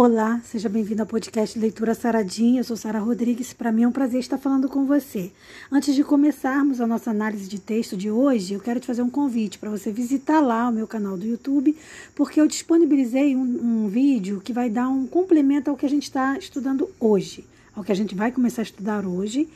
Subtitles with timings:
[0.00, 2.60] Olá, seja bem-vindo ao podcast Leitura Saradinha.
[2.60, 3.52] Eu sou Sara Rodrigues.
[3.52, 5.32] Para mim é um prazer estar falando com você.
[5.72, 9.10] Antes de começarmos a nossa análise de texto de hoje, eu quero te fazer um
[9.10, 11.76] convite para você visitar lá o meu canal do YouTube,
[12.14, 16.04] porque eu disponibilizei um, um vídeo que vai dar um complemento ao que a gente
[16.04, 17.44] está estudando hoje,
[17.74, 19.48] ao que a gente vai começar a estudar hoje,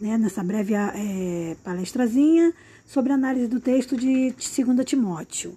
[0.00, 2.54] né, nessa breve é, palestrazinha
[2.86, 5.54] sobre análise do texto de 2 Timóteo.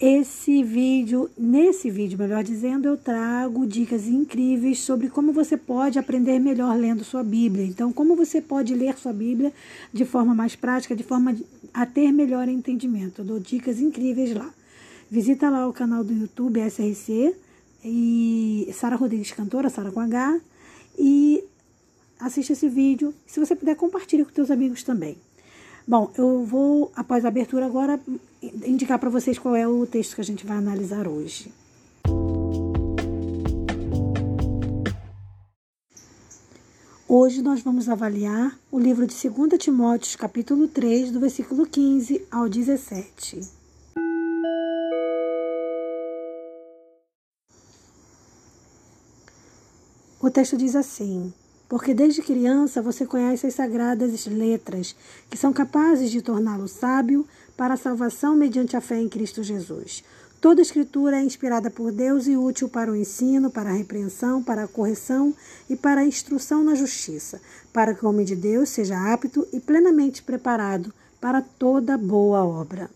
[0.00, 6.38] Esse vídeo, nesse vídeo, melhor dizendo, eu trago dicas incríveis sobre como você pode aprender
[6.38, 7.64] melhor lendo sua Bíblia.
[7.64, 9.52] Então, como você pode ler sua Bíblia
[9.92, 11.36] de forma mais prática, de forma
[11.74, 13.22] a ter melhor entendimento.
[13.22, 14.54] Eu dou dicas incríveis lá.
[15.10, 17.34] Visita lá o canal do YouTube SRC
[17.84, 20.40] e Sara Rodrigues Cantora, Sara com H,
[20.96, 21.42] e
[22.20, 23.12] assiste esse vídeo.
[23.26, 25.16] Se você puder, compartilhe com seus amigos também.
[25.88, 27.98] Bom, eu vou, após a abertura agora,
[28.42, 31.50] indicar para vocês qual é o texto que a gente vai analisar hoje.
[37.08, 42.50] Hoje nós vamos avaliar o livro de 2 Timóteo, capítulo 3, do versículo 15 ao
[42.50, 43.40] 17.
[50.20, 51.32] O texto diz assim:
[51.68, 54.96] porque desde criança você conhece as sagradas letras,
[55.28, 60.02] que são capazes de torná-lo sábio para a salvação mediante a fé em Cristo Jesus.
[60.40, 64.62] Toda escritura é inspirada por Deus e útil para o ensino, para a repreensão, para
[64.62, 65.34] a correção
[65.68, 67.40] e para a instrução na justiça,
[67.72, 72.88] para que o homem de Deus seja apto e plenamente preparado para toda boa obra.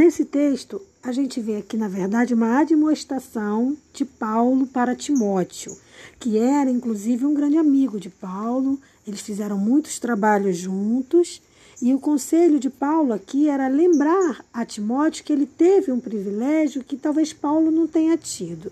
[0.00, 5.76] Nesse texto, a gente vê aqui, na verdade, uma admoestação de Paulo para Timóteo,
[6.18, 8.80] que era, inclusive, um grande amigo de Paulo.
[9.06, 11.42] Eles fizeram muitos trabalhos juntos.
[11.82, 16.84] E o conselho de Paulo aqui era lembrar a Timóteo que ele teve um privilégio
[16.84, 18.70] que talvez Paulo não tenha tido,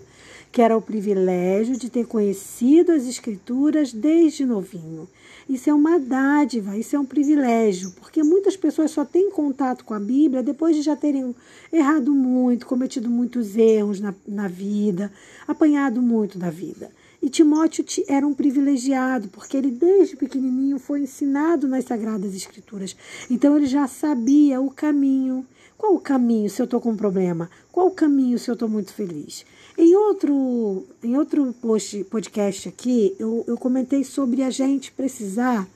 [0.51, 5.09] que era o privilégio de ter conhecido as Escrituras desde novinho.
[5.49, 9.95] Isso é uma dádiva, isso é um privilégio, porque muitas pessoas só têm contato com
[9.95, 11.35] a Bíblia depois de já terem
[11.73, 15.11] errado muito, cometido muitos erros na, na vida,
[15.47, 16.91] apanhado muito da vida.
[17.21, 22.95] E Timóteo era um privilegiado, porque ele desde pequenininho foi ensinado nas Sagradas Escrituras.
[23.29, 25.45] Então ele já sabia o caminho.
[25.77, 27.49] Qual o caminho se eu estou com um problema?
[27.71, 29.45] Qual o caminho se eu estou muito feliz?
[29.77, 35.67] Em outro, em outro post, podcast aqui, eu, eu comentei sobre a gente precisar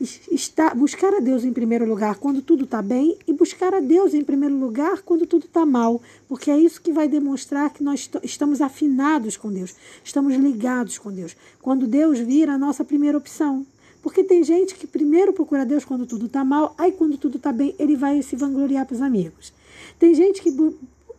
[0.00, 4.14] estar, buscar a Deus em primeiro lugar quando tudo está bem e buscar a Deus
[4.14, 8.10] em primeiro lugar quando tudo está mal, porque é isso que vai demonstrar que nós
[8.22, 11.36] estamos afinados com Deus, estamos ligados com Deus.
[11.60, 13.66] Quando Deus vira a nossa primeira opção.
[14.02, 17.52] Porque tem gente que primeiro procura Deus quando tudo está mal, aí quando tudo está
[17.52, 19.52] bem, ele vai se vangloriar para os amigos.
[19.98, 20.50] Tem gente que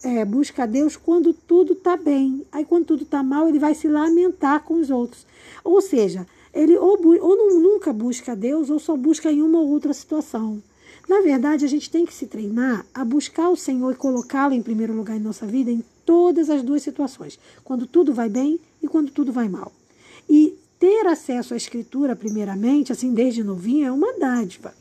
[0.03, 2.45] é, busca Deus quando tudo está bem.
[2.51, 5.25] Aí, quando tudo está mal, ele vai se lamentar com os outros.
[5.63, 9.69] Ou seja, ele ou, ou não, nunca busca Deus ou só busca em uma ou
[9.69, 10.61] outra situação.
[11.07, 14.61] Na verdade, a gente tem que se treinar a buscar o Senhor e colocá-lo em
[14.61, 18.87] primeiro lugar em nossa vida em todas as duas situações, quando tudo vai bem e
[18.87, 19.71] quando tudo vai mal.
[20.29, 24.73] E ter acesso à Escritura, primeiramente, assim desde novinho, é uma dádiva.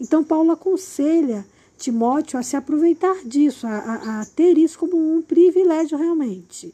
[0.00, 1.46] Então, Paulo aconselha
[1.78, 6.72] Timóteo a se aproveitar disso, a, a, a ter isso como um privilégio realmente.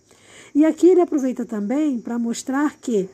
[0.55, 3.09] E aqui ele aproveita também para mostrar que,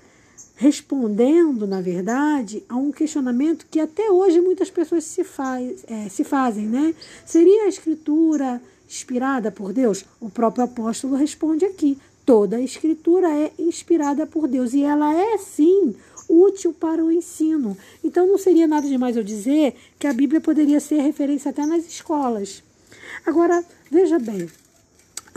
[0.59, 6.25] respondendo, na verdade, a um questionamento que até hoje muitas pessoas se, faz, é, se
[6.25, 6.97] fazem, né?
[7.25, 10.05] Seria a escritura inspirada por Deus?
[10.21, 11.97] O próprio apóstolo responde aqui:
[12.27, 15.95] toda a escritura é inspirada por Deus e ela é sim
[16.29, 17.79] útil para o ensino.
[18.03, 21.87] Então não seria nada demais eu dizer que a Bíblia poderia ser referência até nas
[21.87, 22.65] escolas.
[23.25, 24.51] Agora, veja bem,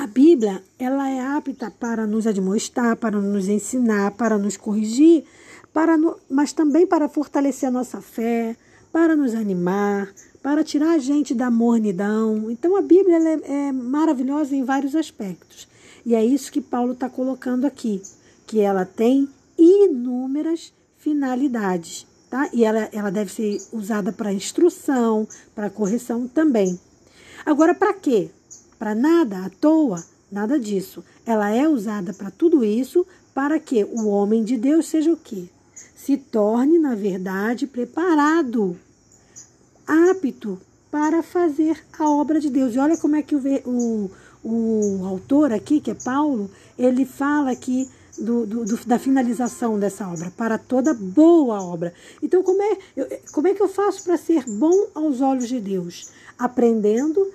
[0.02, 5.24] a Bíblia ela é apta para nos admoestar, para nos ensinar, para nos corrigir,
[5.72, 8.58] para no, mas também para fortalecer a nossa fé,
[8.92, 12.50] para nos animar, para tirar a gente da mornidão.
[12.50, 15.68] Então a Bíblia é, é maravilhosa em vários aspectos.
[16.04, 18.02] E é isso que Paulo está colocando aqui,
[18.47, 22.08] que ela tem inúmeras finalidades.
[22.28, 22.50] Tá?
[22.52, 26.80] E ela, ela deve ser usada para instrução, para correção também.
[27.46, 28.32] Agora, para quê?
[28.82, 31.04] Para nada, à toa, nada disso.
[31.24, 35.46] Ela é usada para tudo isso, para que o homem de Deus seja o quê?
[35.96, 38.76] Se torne, na verdade, preparado,
[39.86, 42.74] apto para fazer a obra de Deus.
[42.74, 44.10] E olha como é que o, o,
[44.44, 47.88] o autor aqui, que é Paulo, ele fala que
[48.18, 51.94] do, do, da finalização dessa obra, para toda boa obra.
[52.20, 55.60] Então, como é, eu, como é que eu faço para ser bom aos olhos de
[55.60, 56.10] Deus?
[56.36, 57.32] Aprendendo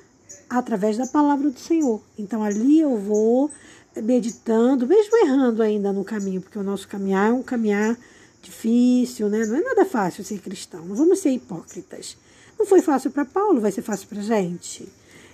[0.49, 2.01] através da palavra do Senhor.
[2.19, 3.51] Então ali eu vou
[3.97, 7.97] meditando, mesmo errando ainda no caminho, porque o nosso caminhar é um caminhar
[8.43, 9.45] difícil, né?
[9.47, 10.85] Não é nada fácil ser cristão.
[10.85, 12.17] Não vamos ser hipócritas.
[12.59, 14.89] Não foi fácil para Paulo, vai ser fácil para gente.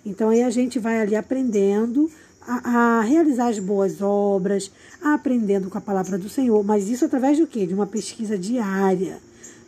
[0.04, 2.10] Então aí a gente vai ali aprendendo
[2.46, 4.70] a, a, realizar as boas obras,
[5.00, 7.66] aprendendo com a palavra do Senhor, mas isso através do quê?
[7.66, 9.18] De uma pesquisa diária,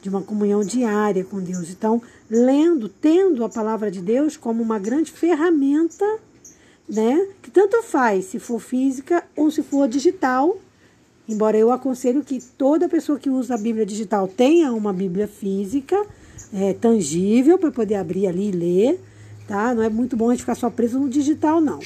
[0.05, 1.71] de uma comunhão diária com Deus.
[1.71, 6.05] Então, lendo, tendo a palavra de Deus como uma grande ferramenta,
[6.87, 7.27] né?
[7.41, 10.59] Que tanto faz se for física ou se for digital.
[11.27, 15.97] Embora eu aconselho que toda pessoa que usa a Bíblia digital tenha uma Bíblia física,
[16.53, 19.01] é, tangível, para poder abrir ali e ler,
[19.49, 19.75] tá?
[19.75, 21.79] Não é muito bom a gente ficar só preso no digital, não.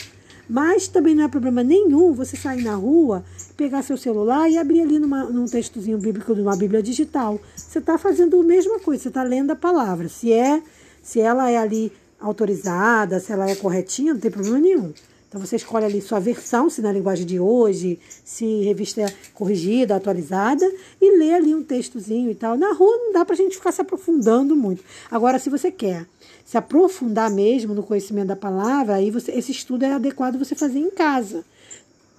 [0.51, 3.25] Mas também não é problema nenhum você sair na rua,
[3.59, 7.41] pegar seu celular e abrir ali numa, num textozinho bíblico de uma Bíblia digital.
[7.57, 10.09] Você está fazendo a mesma coisa, você está lendo a palavra.
[10.09, 10.63] Se é,
[11.03, 14.93] se ela é ali autorizada, se ela é corretinha, não tem problema nenhum.
[15.29, 20.65] Então você escolhe ali sua versão, se na linguagem de hoje, se revista corrigida, atualizada,
[21.01, 22.57] e lê ali um textozinho e tal.
[22.57, 24.85] Na rua não dá para a gente ficar se aprofundando muito.
[25.11, 26.07] Agora, se você quer
[26.45, 30.79] se aprofundar mesmo no conhecimento da palavra, aí você, esse estudo é adequado você fazer
[30.79, 31.45] em casa.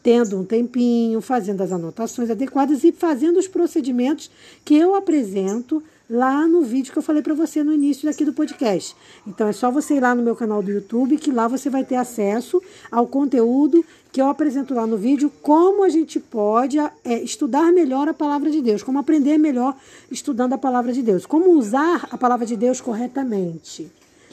[0.01, 4.31] Tendo um tempinho, fazendo as anotações adequadas e fazendo os procedimentos
[4.63, 8.33] que eu apresento lá no vídeo que eu falei para você no início daqui do
[8.33, 8.95] podcast.
[9.27, 11.83] Então é só você ir lá no meu canal do YouTube que lá você vai
[11.83, 12.61] ter acesso
[12.91, 16.89] ao conteúdo que eu apresento lá no vídeo, como a gente pode é,
[17.21, 19.75] estudar melhor a palavra de Deus, como aprender melhor
[20.09, 23.91] estudando a palavra de Deus, como usar a palavra de Deus corretamente,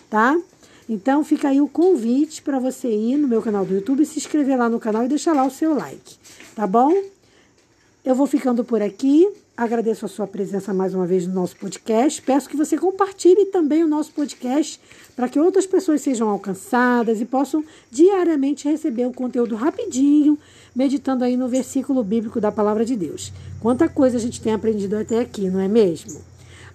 [0.08, 0.34] tá?
[0.88, 4.56] Então fica aí o convite para você ir no meu canal do YouTube, se inscrever
[4.56, 6.16] lá no canal e deixar lá o seu like,
[6.54, 6.92] tá bom?
[8.04, 9.28] Eu vou ficando por aqui.
[9.56, 12.22] Agradeço a sua presença mais uma vez no nosso podcast.
[12.22, 14.78] Peço que você compartilhe também o nosso podcast
[15.16, 20.38] para que outras pessoas sejam alcançadas e possam diariamente receber o conteúdo rapidinho,
[20.72, 23.32] meditando aí no versículo bíblico da palavra de Deus.
[23.58, 26.20] Quanta coisa a gente tem aprendido até aqui, não é mesmo?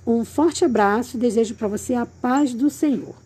[0.05, 3.20] Um forte abraço e desejo para você a paz do Senhor.